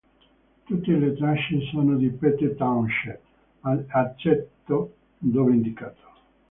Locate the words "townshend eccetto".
2.55-4.95